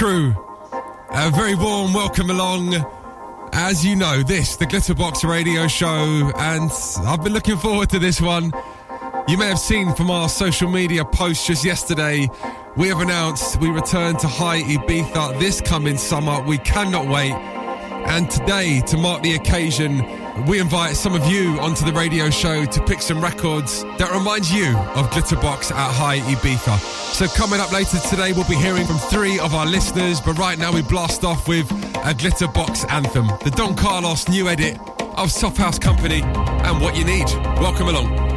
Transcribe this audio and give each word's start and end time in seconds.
Crew, 0.00 0.34
a 1.10 1.30
very 1.30 1.54
warm 1.54 1.92
welcome 1.92 2.30
along. 2.30 2.74
As 3.52 3.84
you 3.84 3.94
know, 3.94 4.22
this, 4.22 4.56
the 4.56 4.64
Glitterbox 4.64 5.28
radio 5.28 5.68
show, 5.68 6.32
and 6.36 6.70
I've 7.06 7.22
been 7.22 7.34
looking 7.34 7.58
forward 7.58 7.90
to 7.90 7.98
this 7.98 8.18
one. 8.18 8.50
You 9.28 9.36
may 9.36 9.48
have 9.48 9.58
seen 9.58 9.94
from 9.94 10.10
our 10.10 10.30
social 10.30 10.70
media 10.70 11.04
posts 11.04 11.46
just 11.46 11.66
yesterday, 11.66 12.30
we 12.78 12.88
have 12.88 13.00
announced 13.00 13.60
we 13.60 13.68
return 13.68 14.16
to 14.16 14.26
High 14.26 14.62
Ibiza 14.62 15.38
this 15.38 15.60
coming 15.60 15.98
summer. 15.98 16.40
We 16.40 16.56
cannot 16.56 17.06
wait. 17.06 17.34
And 17.34 18.30
today, 18.30 18.80
to 18.86 18.96
mark 18.96 19.22
the 19.22 19.34
occasion, 19.34 19.98
we 20.46 20.60
invite 20.60 20.96
some 20.96 21.14
of 21.14 21.26
you 21.26 21.58
onto 21.60 21.84
the 21.84 21.92
radio 21.92 22.30
show 22.30 22.64
to 22.64 22.84
pick 22.84 23.02
some 23.02 23.20
records 23.20 23.82
that 23.98 24.10
remind 24.12 24.48
you 24.50 24.76
of 24.94 25.10
Glitterbox 25.10 25.70
at 25.70 25.92
High 25.92 26.20
Ibiza. 26.20 26.78
So 27.14 27.26
coming 27.28 27.60
up 27.60 27.72
later 27.72 27.98
today, 27.98 28.32
we'll 28.32 28.48
be 28.48 28.54
hearing 28.54 28.86
from 28.86 28.98
three 28.98 29.38
of 29.38 29.54
our 29.54 29.66
listeners, 29.66 30.20
but 30.20 30.38
right 30.38 30.58
now 30.58 30.72
we 30.72 30.82
blast 30.82 31.24
off 31.24 31.48
with 31.48 31.70
a 31.70 32.14
Glitterbox 32.14 32.90
anthem, 32.90 33.26
the 33.44 33.50
Don 33.50 33.74
Carlos 33.74 34.28
new 34.28 34.48
edit 34.48 34.78
of 35.16 35.30
Soft 35.30 35.56
House 35.56 35.78
Company 35.78 36.22
and 36.22 36.80
What 36.80 36.96
You 36.96 37.04
Need. 37.04 37.26
Welcome 37.60 37.88
along. 37.88 38.30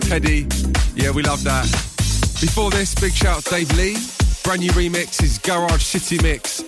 Teddy. 0.00 0.46
Yeah, 0.94 1.10
we 1.10 1.22
love 1.22 1.42
that. 1.42 1.64
Before 2.40 2.70
this, 2.70 2.94
big 2.94 3.12
shout 3.12 3.38
out 3.38 3.44
to 3.44 3.50
Dave 3.50 3.76
Lee. 3.76 3.96
Brand 4.44 4.60
new 4.60 4.70
remix 4.70 5.22
is 5.22 5.38
Garage 5.38 5.82
City 5.82 6.22
Mix 6.22 6.60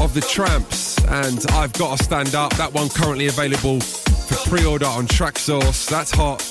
of 0.00 0.12
the 0.12 0.20
Trammps. 0.20 0.98
And 1.22 1.48
I've 1.52 1.72
got 1.74 1.98
to 1.98 2.02
stand 2.04 2.34
up. 2.34 2.52
That 2.56 2.72
one 2.72 2.88
currently 2.88 3.28
available 3.28 3.80
for 3.80 4.48
pre-order 4.48 4.86
on 4.86 5.06
Traxsource. 5.06 5.88
That's 5.88 6.10
hot. 6.10 6.42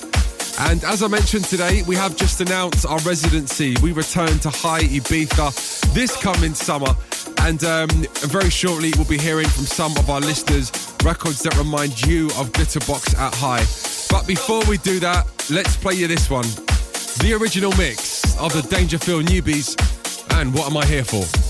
And 0.69 0.83
as 0.85 1.03
I 1.03 1.07
mentioned 1.07 1.45
today, 1.45 1.83
we 1.87 1.95
have 1.95 2.15
just 2.15 2.39
announced 2.39 2.85
our 2.85 2.99
residency. 2.99 3.75
We 3.81 3.91
return 3.91 4.39
to 4.39 4.49
High 4.49 4.83
Ibiza 4.83 5.93
this 5.93 6.15
coming 6.15 6.53
summer. 6.53 6.95
And 7.39 7.63
um, 7.65 7.89
very 8.21 8.49
shortly, 8.49 8.93
we'll 8.95 9.07
be 9.07 9.17
hearing 9.17 9.47
from 9.47 9.65
some 9.65 9.97
of 9.97 10.09
our 10.09 10.21
listeners 10.21 10.71
records 11.03 11.41
that 11.43 11.57
remind 11.57 12.05
you 12.05 12.27
of 12.37 12.51
Glitterbox 12.53 13.17
at 13.17 13.33
High. 13.35 13.88
But 14.09 14.25
before 14.27 14.63
we 14.65 14.77
do 14.77 14.99
that, 14.99 15.25
let's 15.49 15.75
play 15.77 15.93
you 15.93 16.07
this 16.07 16.29
one. 16.29 16.45
The 17.21 17.37
original 17.39 17.71
mix 17.77 18.37
of 18.39 18.53
the 18.53 18.61
Dangerfield 18.63 19.25
newbies 19.25 19.75
and 20.39 20.53
What 20.53 20.69
Am 20.69 20.77
I 20.77 20.85
Here 20.85 21.03
For? 21.03 21.48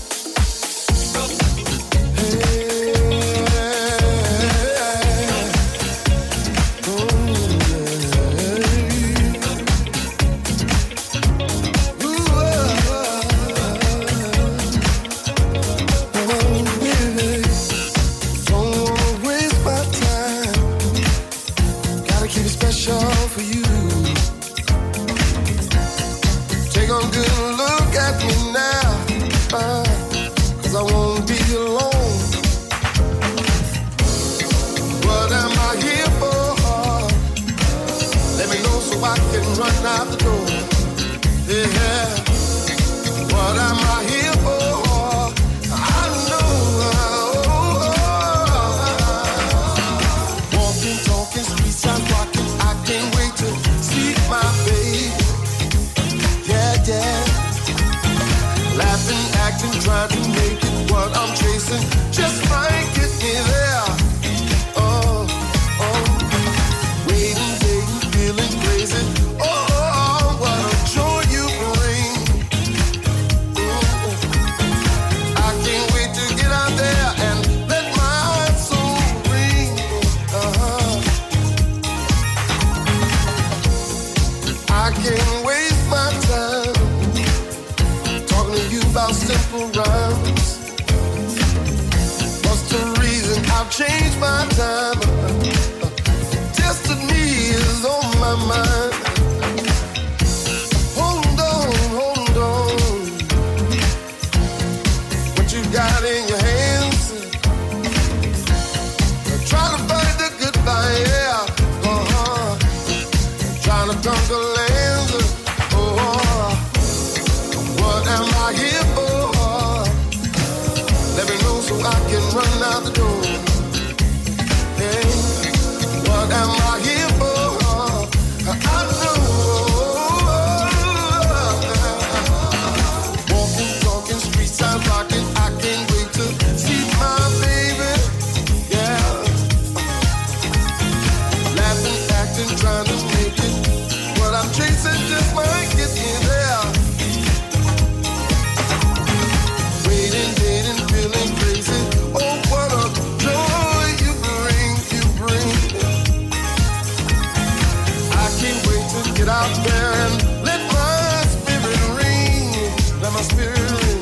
Let 160.44 160.60
my 160.72 161.24
spirit 161.34 161.80
ring. 161.98 163.02
Let 163.02 163.12
my 163.12 163.22
spirit 163.22 163.58
ring. 163.84 163.99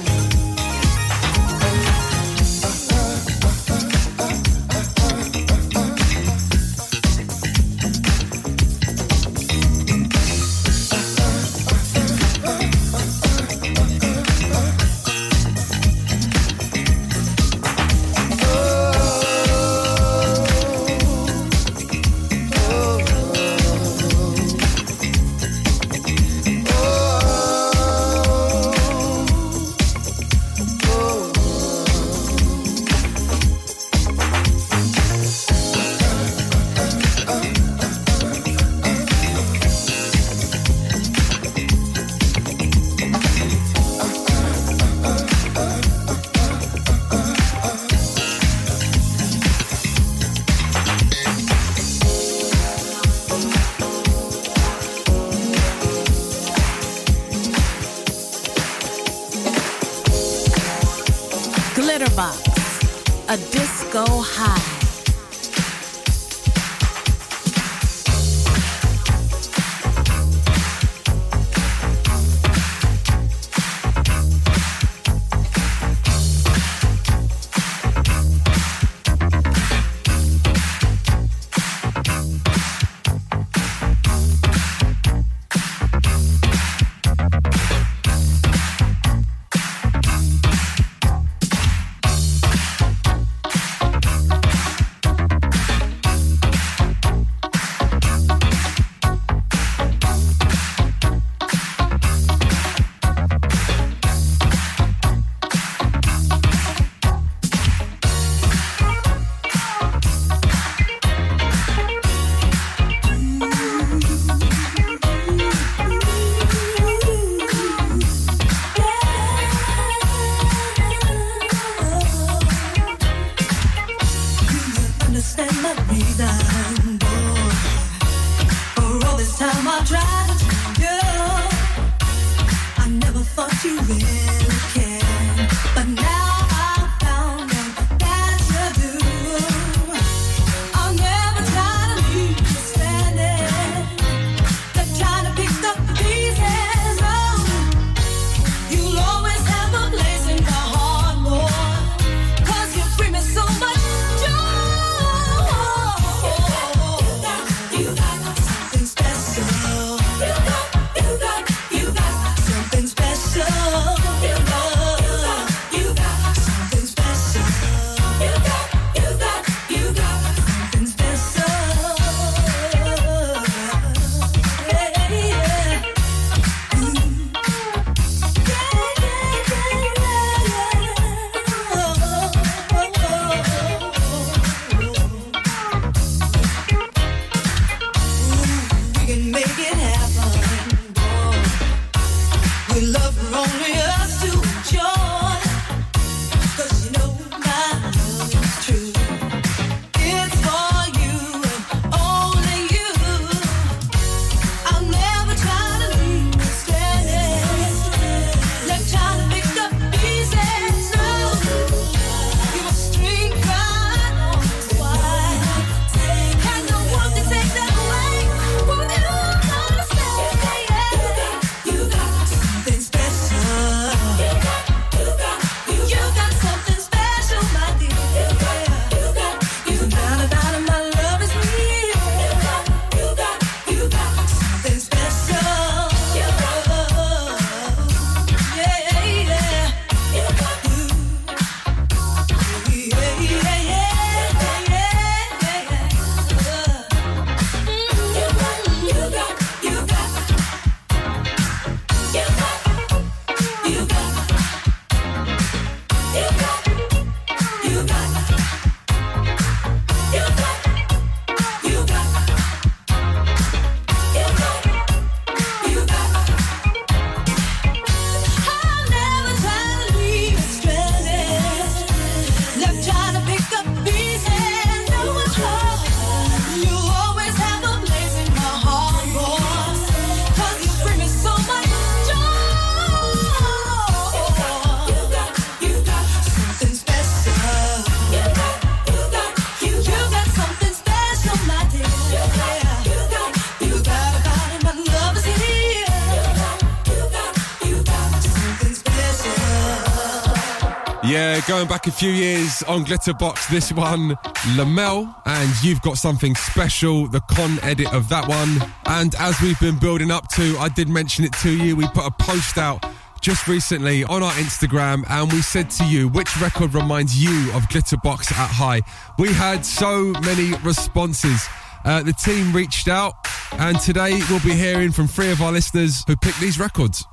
Going 301.49 301.67
back 301.67 301.87
a 301.87 301.91
few 301.91 302.11
years 302.11 302.63
on 302.65 302.85
Glitterbox, 302.85 303.49
this 303.49 303.73
one, 303.73 304.19
Lamel, 304.55 305.15
and 305.25 305.65
you've 305.65 305.81
got 305.81 305.97
something 305.97 306.35
special, 306.35 307.09
the 307.09 307.21
Kon 307.23 307.59
edit 307.63 307.91
of 307.95 308.11
that 308.11 308.29
one. 308.29 308.71
And 308.85 309.15
as 309.15 309.41
we've 309.41 309.59
been 309.59 309.79
building 309.79 310.11
up 310.11 310.29
to, 310.33 310.59
I 310.59 310.69
did 310.69 310.91
mention 310.91 311.25
it 311.25 311.33
to 311.39 311.51
you, 311.51 311.75
we 311.75 311.89
put 311.89 312.05
a 312.05 312.11
post 312.11 312.59
out 312.59 312.85
just 313.23 313.49
recently 313.49 314.05
on 314.05 314.23
our 314.23 314.33
Instagram 314.33 315.05
and 315.09 315.33
we 315.33 315.41
said 315.41 315.71
to 315.71 315.87
you 315.87 316.09
which 316.09 316.39
record 316.39 316.75
reminds 316.75 317.17
you 317.17 317.51
of 317.55 317.63
Glitterbox 317.63 318.31
at 318.31 318.51
High. 318.51 318.83
We 319.19 319.33
had 319.33 319.65
so 319.65 320.13
many 320.23 320.55
responses. 320.59 321.49
Uh, 321.83 322.03
the 322.03 322.13
team 322.13 322.53
reached 322.53 322.89
out 322.89 323.15
and 323.53 323.81
today 323.81 324.21
we'll 324.29 324.41
be 324.41 324.53
hearing 324.53 324.93
from 324.93 325.09
three 325.09 325.31
of 325.31 325.41
our 325.41 325.51
listeners 325.51 326.05
who 326.07 326.15
picked 326.15 326.41
these 326.41 326.59
records. 326.59 327.07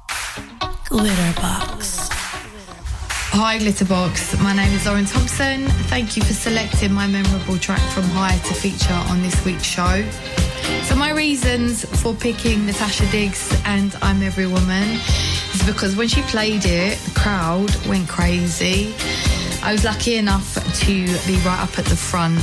Glitterbox. 0.90 1.75
Hi 3.38 3.60
Glitterbox, 3.60 4.42
my 4.42 4.54
name 4.56 4.74
is 4.74 4.86
Lauren 4.86 5.04
Thompson. 5.04 5.68
Thank 5.92 6.16
you 6.16 6.24
for 6.24 6.32
selecting 6.32 6.94
my 6.94 7.06
memorable 7.06 7.58
track 7.58 7.82
from 7.92 8.04
High 8.04 8.38
to 8.38 8.54
feature 8.54 8.94
on 8.94 9.22
this 9.22 9.44
week's 9.44 9.66
show. 9.66 10.06
So 10.84 10.96
my 10.96 11.12
reasons 11.12 11.84
for 12.02 12.14
picking 12.14 12.66
Natasha 12.66 13.06
Diggs 13.12 13.54
and 13.66 13.94
I'm 14.02 14.24
Every 14.24 14.48
Woman 14.48 14.90
is 15.54 15.62
because 15.66 15.98
when 15.98 16.08
she 16.08 16.22
played 16.22 16.64
it, 16.64 16.98
the 17.00 17.20
crowd 17.20 17.76
went 17.88 18.08
crazy. 18.08 18.96
I 19.62 19.74
was 19.74 19.84
lucky 19.84 20.16
enough 20.16 20.54
to 20.86 21.06
be 21.28 21.36
right 21.44 21.60
up 21.60 21.78
at 21.78 21.86
the 21.86 21.98
front 21.98 22.40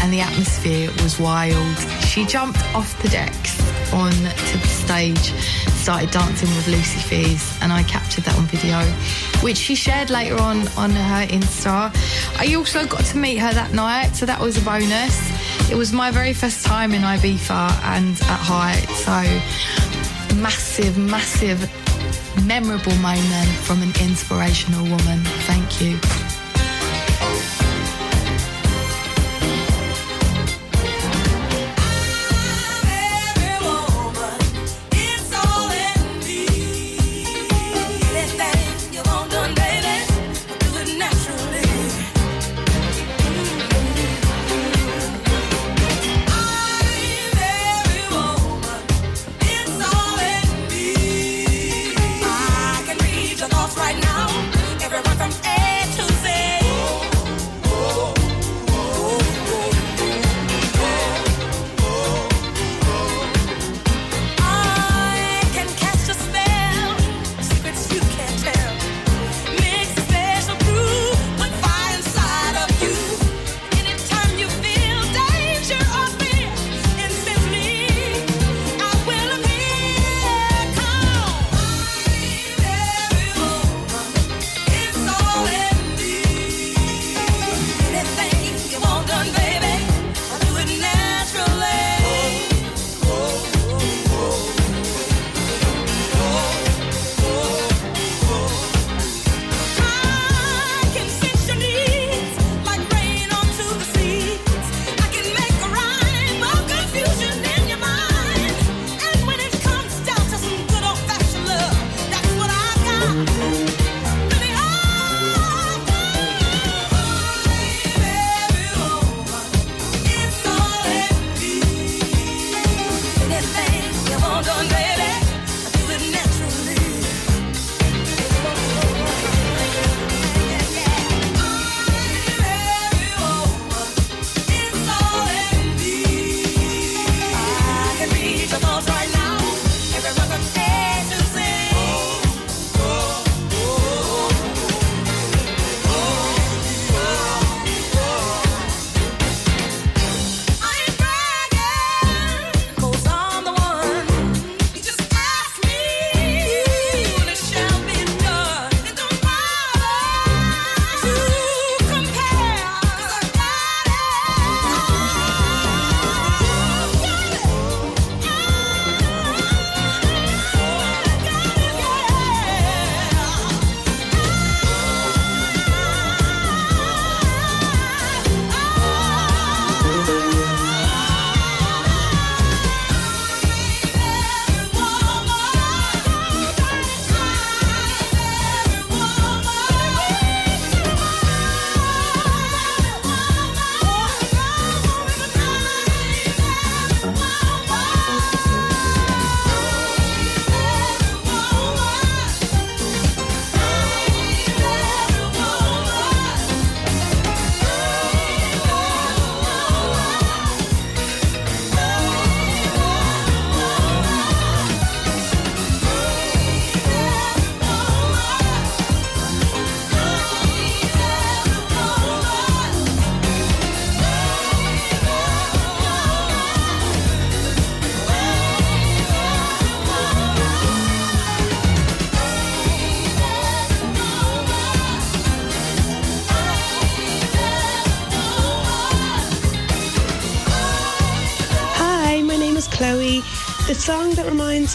and 0.00 0.12
the 0.12 0.20
atmosphere 0.20 0.90
was 1.02 1.18
wild. 1.18 1.78
She 2.04 2.24
jumped 2.24 2.62
off 2.74 3.00
the 3.02 3.08
decks 3.08 3.60
on 3.92 4.10
to 4.12 4.58
the 4.58 4.66
stage, 4.66 5.32
started 5.72 6.10
dancing 6.10 6.48
with 6.56 6.68
Lucy 6.68 7.00
Fears, 7.00 7.58
and 7.62 7.72
I 7.72 7.82
captured 7.84 8.24
that 8.24 8.36
on 8.38 8.44
video, 8.46 8.80
which 9.42 9.56
she 9.56 9.74
shared 9.74 10.10
later 10.10 10.36
on 10.40 10.68
on 10.76 10.90
her 10.90 11.26
Insta. 11.26 11.90
I 12.38 12.54
also 12.54 12.86
got 12.86 13.04
to 13.06 13.16
meet 13.16 13.36
her 13.38 13.52
that 13.52 13.72
night, 13.72 14.14
so 14.14 14.26
that 14.26 14.40
was 14.40 14.56
a 14.56 14.64
bonus. 14.64 15.70
It 15.70 15.76
was 15.76 15.92
my 15.92 16.10
very 16.10 16.32
first 16.32 16.64
time 16.64 16.92
in 16.92 17.02
Ibiza 17.02 17.70
and 17.82 18.20
at 18.20 18.40
Height, 18.40 18.88
so 18.90 20.36
massive, 20.36 20.98
massive, 20.98 21.60
memorable 22.46 22.94
moment 22.96 23.50
from 23.66 23.82
an 23.82 23.92
inspirational 24.00 24.84
woman. 24.84 25.24
Thank 25.46 25.80
you. 25.80 26.27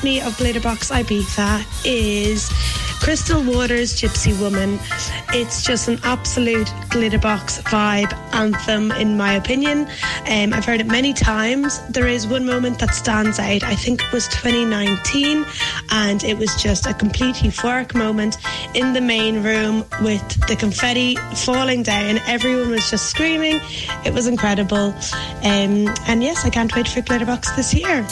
me 0.04 0.20
of 0.22 0.34
Glitterbox 0.34 0.92
Ibiza 0.92 1.66
is 1.86 2.50
Crystal 3.00 3.42
Waters 3.44 3.94
Gypsy 3.94 4.38
Woman. 4.40 4.80
It's 5.30 5.64
just 5.64 5.88
an 5.88 6.00
absolute 6.04 6.68
glitterbox 6.90 7.62
vibe 7.64 8.14
anthem, 8.34 8.92
in 8.92 9.18
my 9.18 9.34
opinion. 9.34 9.88
Um, 10.30 10.54
I've 10.54 10.66
heard 10.66 10.80
it 10.80 10.88
many 10.88 11.14
times. 11.14 11.80
There 11.88 12.08
is 12.08 12.28
one 12.28 12.46
moment 12.46 12.80
that 12.80 12.94
stands 12.96 13.40
out. 13.40 13.64
I 13.64 13.76
think 13.76 14.02
it 14.02 14.12
was 14.12 14.28
2019, 14.30 15.46
and 15.92 16.24
it 16.24 16.38
was 16.38 16.54
just 16.62 16.86
a 16.86 16.94
complete 16.94 17.36
euphoric 17.36 17.94
moment 17.94 18.38
in 18.74 18.94
the 18.94 19.02
main 19.02 19.44
room 19.44 19.86
with 20.02 20.48
the 20.48 20.56
confetti 20.56 21.16
falling 21.36 21.84
down. 21.84 22.20
Everyone 22.28 22.72
was 22.72 22.90
just 22.90 23.10
screaming. 23.10 23.60
It 24.06 24.14
was 24.14 24.28
incredible. 24.28 24.96
Um, 25.44 25.88
and 26.08 26.24
yes, 26.24 26.46
I 26.46 26.50
can't 26.50 26.74
wait 26.76 26.88
for 26.88 27.02
Glitterbox 27.02 27.56
this 27.56 27.74
year. 27.74 28.06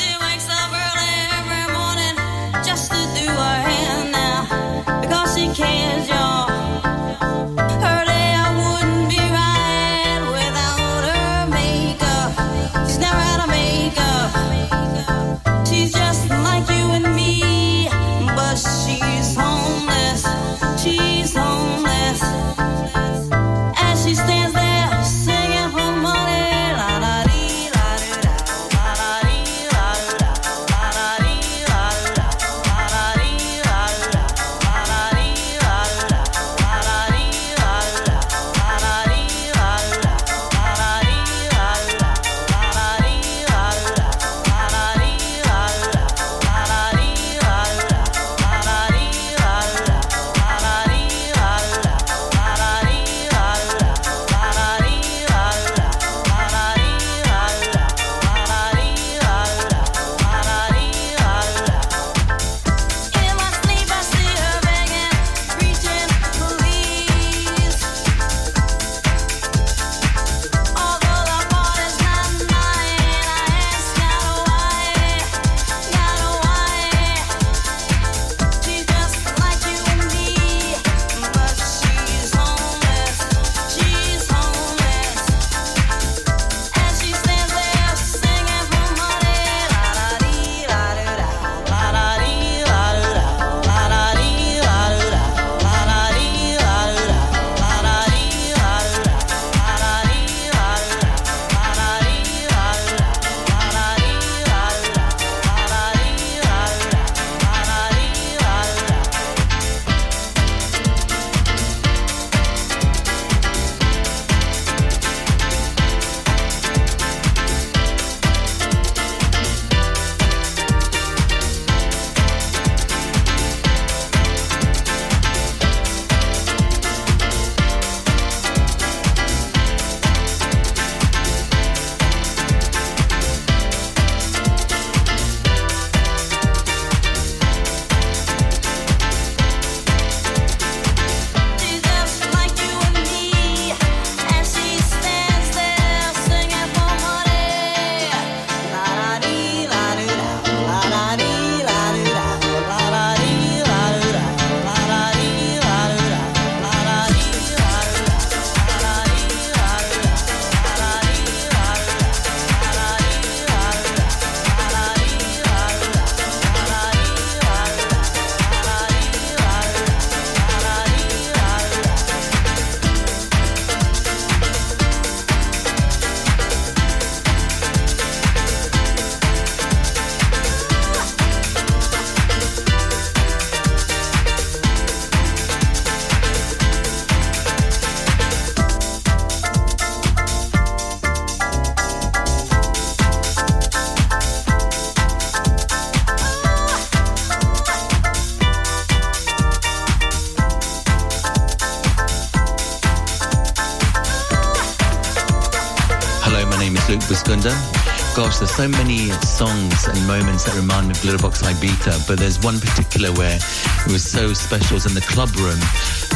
There's 208.41 208.56
so 208.56 208.67
many 208.67 209.12
songs 209.21 209.88
and 209.88 210.08
moments 210.08 210.45
that 210.45 210.56
remind 210.56 210.88
me 210.88 210.93
of 210.93 210.97
Glitterbox 210.97 211.45
Ibiza, 211.45 212.08
but 212.08 212.17
there's 212.17 212.41
one 212.41 212.60
particular 212.60 213.13
where 213.13 213.38
it 213.38 213.91
was 213.93 214.01
so 214.01 214.34
special. 214.34 214.82
It 214.82 214.82
was 214.82 214.86
in 214.88 214.95
the 214.95 215.06
club 215.06 215.30
room 215.38 215.62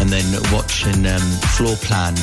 and 0.01 0.09
then 0.09 0.25
watching 0.49 1.05
um, 1.05 1.21
Floorplan 1.53 2.17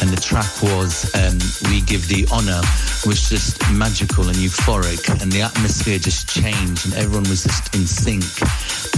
and 0.00 0.08
the 0.08 0.16
track 0.16 0.48
was 0.64 1.04
um, 1.12 1.36
We 1.68 1.82
Give 1.84 2.00
the 2.08 2.24
Honor 2.32 2.64
was 3.04 3.28
just 3.28 3.60
magical 3.76 4.32
and 4.32 4.40
euphoric 4.40 5.04
and 5.20 5.30
the 5.30 5.42
atmosphere 5.42 5.98
just 5.98 6.32
changed 6.32 6.88
and 6.88 6.94
everyone 6.94 7.28
was 7.28 7.44
just 7.44 7.76
in 7.76 7.84
sync. 7.84 8.24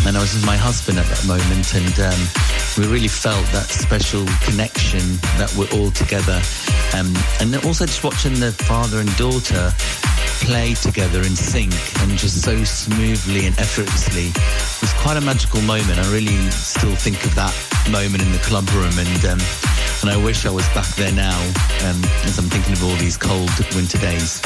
And 0.06 0.16
I 0.16 0.22
was 0.22 0.38
with 0.38 0.46
my 0.46 0.56
husband 0.56 1.02
at 1.02 1.06
that 1.10 1.26
moment 1.26 1.74
and 1.74 1.98
um, 1.98 2.20
we 2.78 2.86
really 2.86 3.10
felt 3.10 3.42
that 3.50 3.66
special 3.66 4.22
connection 4.46 5.18
that 5.34 5.50
we're 5.58 5.70
all 5.74 5.90
together. 5.90 6.38
Um, 6.94 7.10
and 7.42 7.50
also 7.66 7.90
just 7.90 8.06
watching 8.06 8.38
the 8.38 8.52
father 8.54 9.02
and 9.02 9.10
daughter 9.18 9.74
play 10.44 10.74
together 10.74 11.20
in 11.20 11.34
sync 11.34 11.72
and 12.02 12.18
just 12.18 12.42
so 12.42 12.62
smoothly 12.64 13.46
and 13.46 13.58
effortlessly 13.58 14.28
it 14.28 14.80
was 14.80 14.92
quite 14.94 15.16
a 15.16 15.20
magical 15.20 15.60
moment. 15.62 15.98
I 15.98 16.12
really 16.12 16.36
still 16.50 16.94
think 16.94 17.24
of 17.24 17.34
that 17.34 17.54
moment 17.90 18.22
in 18.22 18.30
the 18.30 18.38
club 18.38 18.68
room 18.70 18.92
and 18.98 19.24
um, 19.24 19.40
and 20.02 20.10
I 20.10 20.22
wish 20.22 20.44
I 20.44 20.50
was 20.50 20.68
back 20.68 20.86
there 20.96 21.12
now 21.12 21.38
um, 21.88 22.04
as 22.28 22.38
I'm 22.38 22.50
thinking 22.52 22.74
of 22.74 22.84
all 22.84 22.96
these 22.96 23.16
cold 23.16 23.48
winter 23.74 23.96
days. 23.98 24.42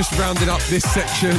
Just 0.00 0.18
rounding 0.18 0.48
up 0.48 0.62
this 0.62 0.82
section 0.94 1.36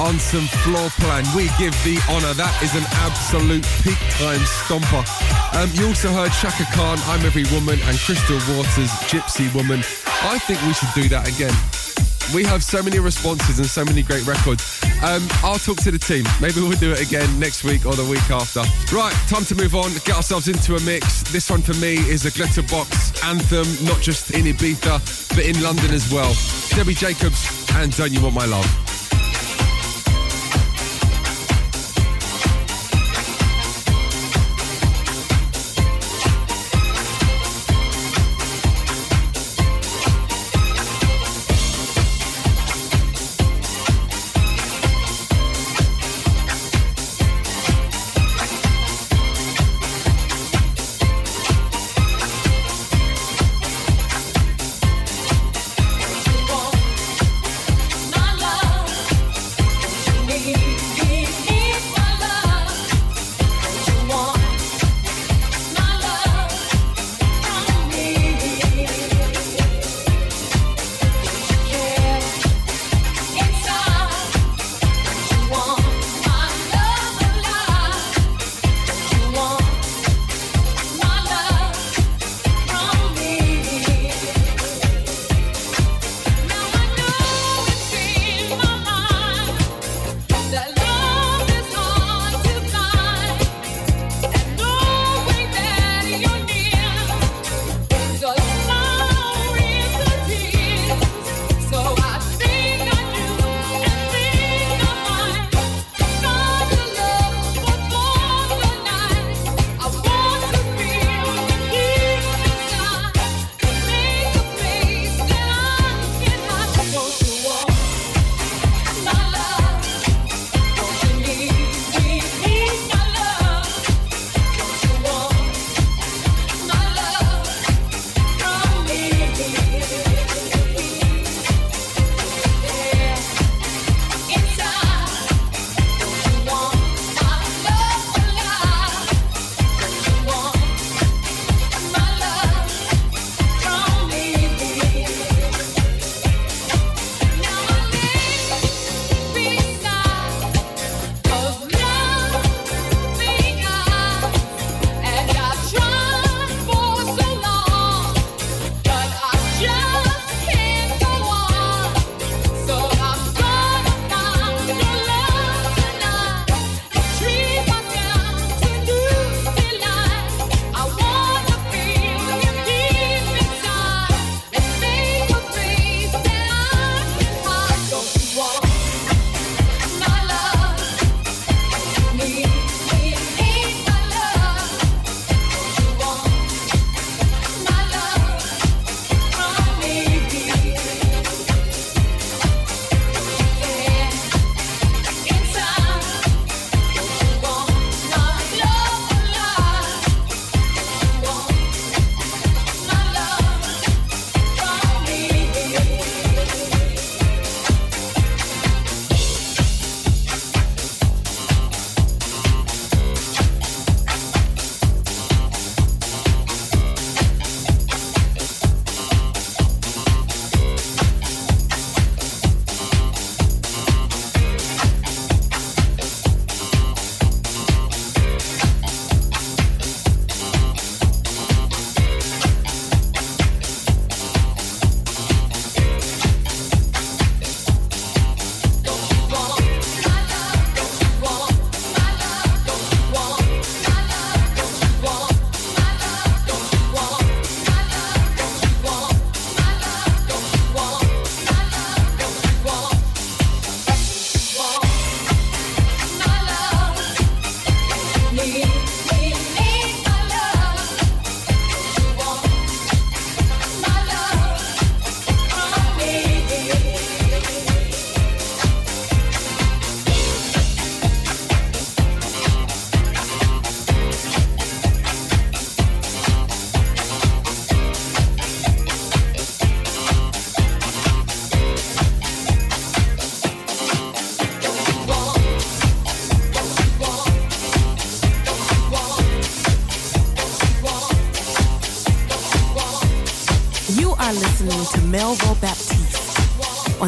on 0.00 0.18
some 0.18 0.46
Floorplan. 0.66 1.22
We 1.36 1.44
give 1.62 1.72
the 1.84 1.96
honour. 2.10 2.34
That 2.34 2.50
is 2.60 2.74
an 2.74 2.82
absolute 3.06 3.62
peak 3.84 4.00
time 4.18 4.40
stomper. 4.40 5.06
Um, 5.54 5.70
you 5.74 5.86
also 5.86 6.10
heard 6.10 6.32
Chaka 6.32 6.64
Khan, 6.74 6.98
I'm 7.06 7.24
Every 7.24 7.44
Woman, 7.54 7.78
and 7.84 7.96
Crystal 7.96 8.34
Waters, 8.56 8.90
Gypsy 9.06 9.54
Woman. 9.54 9.78
I 10.26 10.40
think 10.40 10.60
we 10.62 10.72
should 10.72 10.92
do 10.92 11.08
that 11.10 11.28
again. 11.28 11.54
We 12.34 12.44
have 12.44 12.62
so 12.62 12.82
many 12.82 12.98
responses 12.98 13.58
and 13.58 13.66
so 13.66 13.84
many 13.84 14.02
great 14.02 14.26
records. 14.26 14.80
Um, 15.02 15.26
I'll 15.42 15.58
talk 15.58 15.78
to 15.78 15.90
the 15.90 15.98
team. 15.98 16.24
Maybe 16.40 16.60
we'll 16.60 16.78
do 16.78 16.92
it 16.92 17.00
again 17.00 17.38
next 17.40 17.64
week 17.64 17.86
or 17.86 17.94
the 17.94 18.04
week 18.04 18.30
after. 18.30 18.60
Right, 18.94 19.14
time 19.28 19.44
to 19.46 19.54
move 19.54 19.74
on, 19.74 19.92
get 20.04 20.16
ourselves 20.16 20.48
into 20.48 20.76
a 20.76 20.80
mix. 20.80 21.22
This 21.32 21.50
one 21.50 21.62
for 21.62 21.74
me 21.74 21.94
is 21.96 22.26
a 22.26 22.30
Glitterbox 22.30 23.24
anthem, 23.24 23.86
not 23.86 24.00
just 24.02 24.32
in 24.32 24.44
Ibiza, 24.44 25.36
but 25.36 25.44
in 25.44 25.62
London 25.62 25.92
as 25.92 26.12
well. 26.12 26.34
Debbie 26.76 26.94
Jacobs 26.94 27.68
and 27.74 27.96
Don't 27.96 28.12
You 28.12 28.22
Want 28.22 28.34
My 28.34 28.46
Love. 28.46 28.87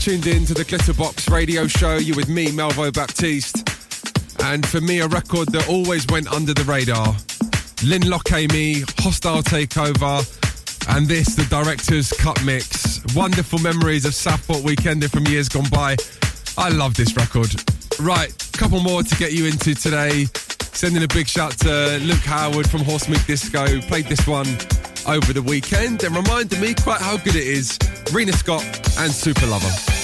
tuned 0.00 0.26
in 0.26 0.46
to 0.46 0.54
the 0.54 0.64
Glitterbox 0.64 1.30
radio 1.30 1.66
show. 1.66 1.98
You're 1.98 2.16
with 2.16 2.30
me, 2.30 2.46
Melvo 2.46 2.90
Baptiste. 2.90 3.68
And 4.42 4.66
for 4.66 4.80
me, 4.80 5.00
a 5.00 5.08
record 5.08 5.50
that 5.52 5.68
always 5.68 6.06
went 6.06 6.32
under 6.32 6.54
the 6.54 6.64
radar. 6.64 7.08
Lynn 7.84 8.08
Lockamy, 8.08 8.82
Hostile 9.02 9.42
Takeover, 9.42 10.24
and 10.96 11.06
this, 11.06 11.34
the 11.34 11.44
director's 11.50 12.12
cut 12.12 12.42
mix. 12.46 13.02
Wonderful 13.14 13.58
memories 13.58 14.06
of 14.06 14.14
Southport 14.14 14.62
Weekend 14.62 15.08
from 15.10 15.26
years 15.26 15.50
gone 15.50 15.68
by. 15.70 15.96
I 16.56 16.70
love 16.70 16.94
this 16.94 17.14
record. 17.14 17.50
Right, 18.00 18.32
couple 18.52 18.80
more 18.80 19.02
to 19.02 19.16
get 19.16 19.32
you 19.32 19.44
into 19.44 19.74
today. 19.74 20.24
Sending 20.72 21.02
a 21.02 21.08
big 21.08 21.28
shout 21.28 21.58
to 21.58 21.98
Luke 22.02 22.24
Howard 22.24 22.70
from 22.70 22.80
Horsemeat 22.80 23.26
Disco. 23.26 23.80
Played 23.82 24.06
this 24.06 24.26
one 24.26 24.46
over 25.06 25.32
the 25.32 25.42
weekend 25.42 26.02
and 26.04 26.14
reminded 26.14 26.60
me 26.60 26.74
quite 26.74 27.00
how 27.00 27.16
good 27.16 27.36
it 27.36 27.46
is. 27.46 27.78
Rena 28.12 28.32
Scott 28.32 28.64
and 28.98 29.12
Super 29.12 29.46
Lover. 29.46 29.99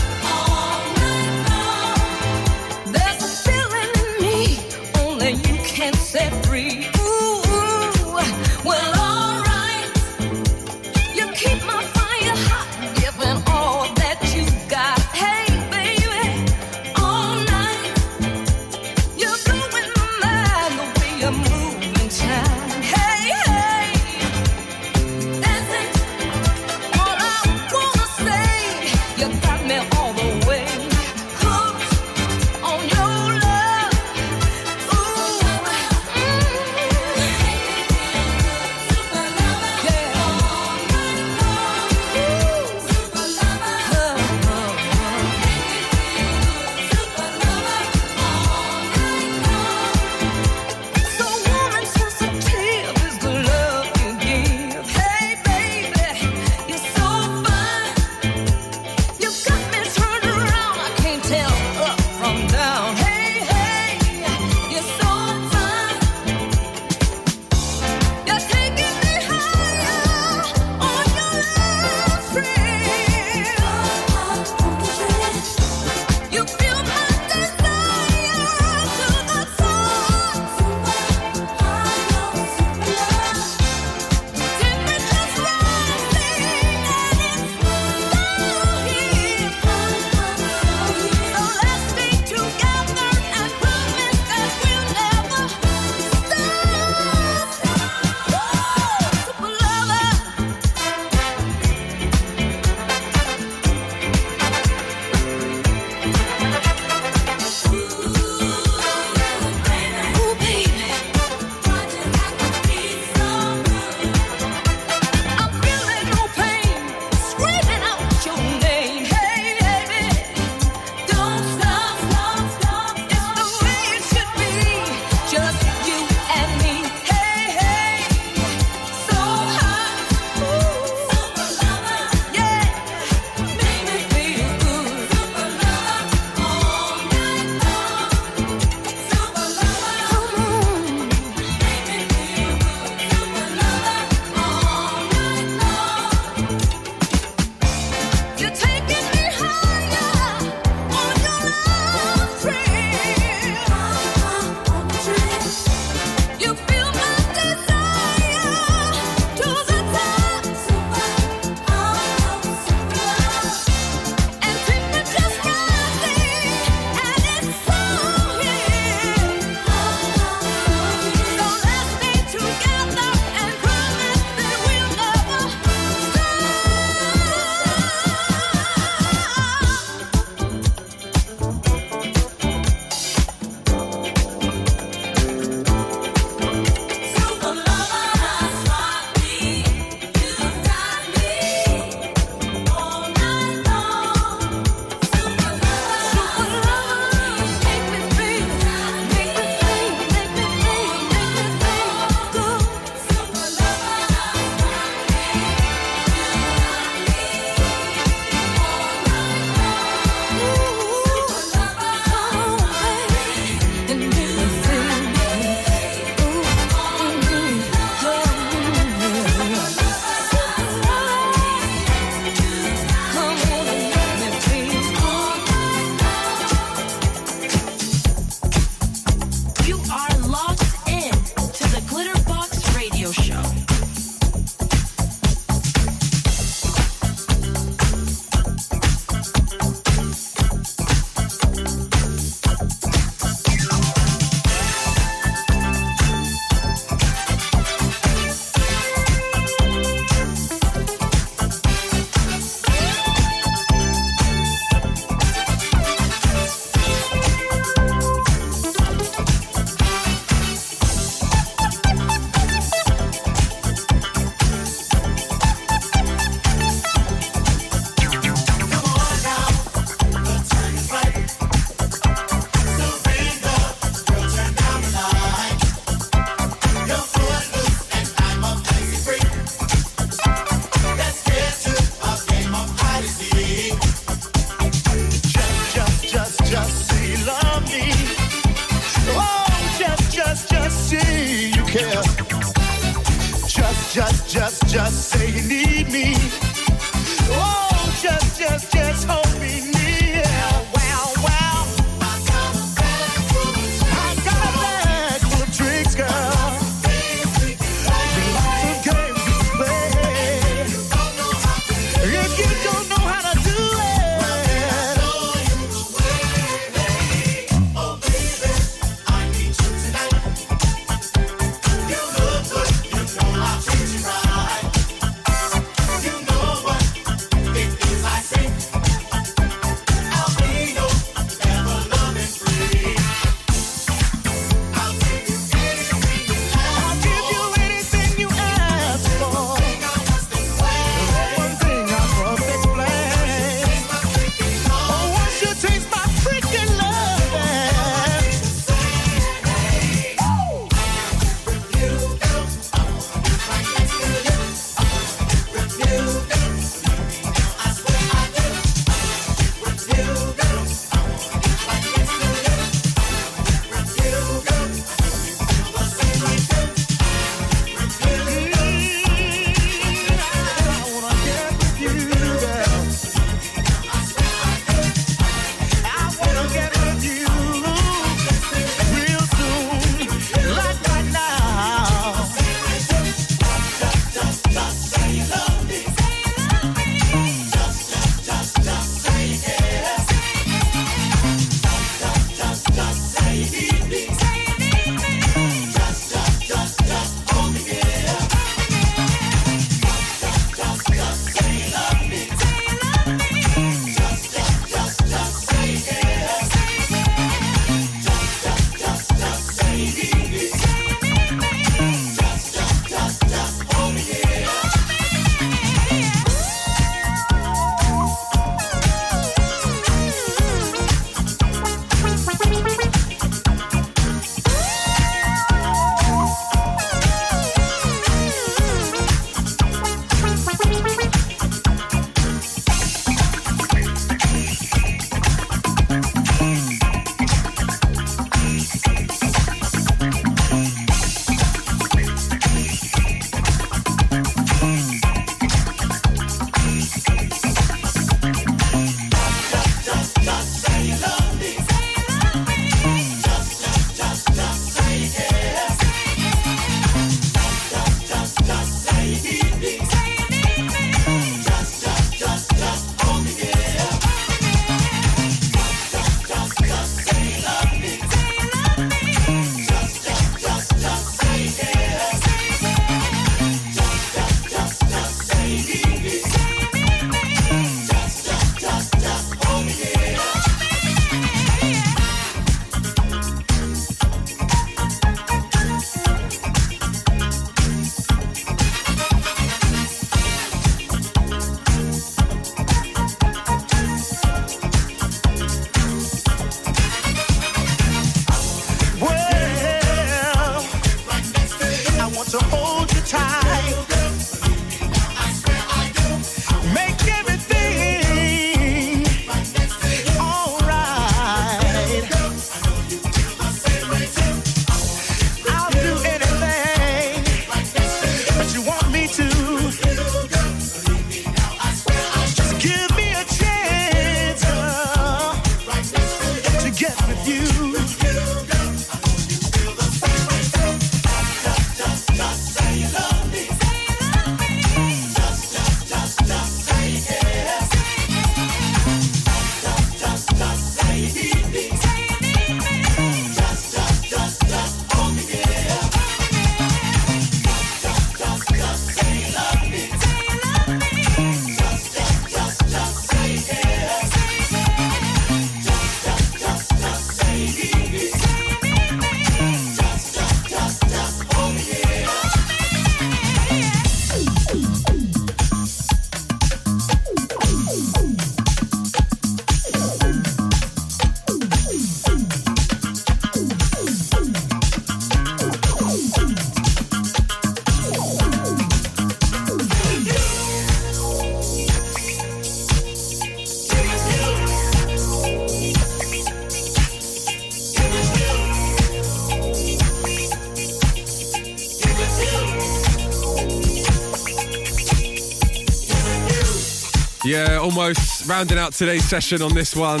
Rounding 598.26 598.58
out 598.58 598.72
today's 598.72 599.04
session 599.04 599.42
on 599.42 599.54
this 599.54 599.74
one. 599.74 600.00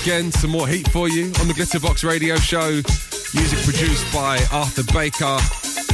Again, 0.00 0.30
some 0.32 0.50
more 0.50 0.66
heat 0.66 0.88
for 0.88 1.08
you 1.08 1.26
on 1.40 1.48
the 1.48 1.54
Glitterbox 1.54 2.08
Radio 2.08 2.36
Show. 2.36 2.82
Music 3.34 3.58
produced 3.64 4.12
by 4.12 4.38
Arthur 4.52 4.84
Baker. 4.92 5.38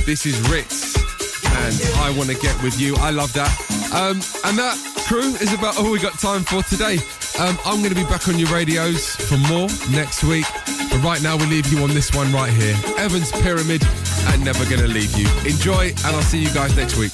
This 0.04 0.26
is 0.26 0.38
Ritz, 0.50 0.96
and 1.44 1.74
I 2.00 2.14
want 2.16 2.30
to 2.30 2.36
get 2.36 2.60
with 2.62 2.80
you. 2.80 2.94
I 2.96 3.10
love 3.10 3.32
that. 3.34 3.50
Um, 3.92 4.20
and 4.44 4.58
that 4.58 4.76
crew 5.06 5.34
is 5.40 5.52
about 5.52 5.78
all 5.78 5.90
we 5.90 5.98
got 5.98 6.18
time 6.18 6.42
for 6.42 6.62
today. 6.62 6.98
Um, 7.38 7.58
I'm 7.64 7.78
going 7.78 7.94
to 7.94 8.00
be 8.00 8.04
back 8.04 8.28
on 8.28 8.38
your 8.38 8.48
radios 8.48 9.16
for 9.16 9.38
more 9.48 9.68
next 9.90 10.24
week. 10.24 10.46
But 10.90 11.02
right 11.02 11.22
now, 11.22 11.36
we 11.36 11.46
leave 11.46 11.72
you 11.72 11.82
on 11.82 11.90
this 11.90 12.14
one 12.14 12.32
right 12.32 12.52
here 12.52 12.76
Evans 12.98 13.32
Pyramid 13.42 13.82
and 14.28 14.44
Never 14.44 14.64
Gonna 14.64 14.88
Leave 14.88 15.16
You. 15.16 15.28
Enjoy, 15.48 15.88
and 15.88 16.16
I'll 16.16 16.22
see 16.22 16.42
you 16.42 16.52
guys 16.52 16.76
next 16.76 16.96
week. 16.96 17.12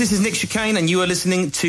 This 0.00 0.12
is 0.12 0.20
Nick 0.20 0.32
Chicane, 0.32 0.78
and 0.78 0.88
you 0.88 1.02
are 1.02 1.06
listening 1.06 1.50
to 1.50 1.68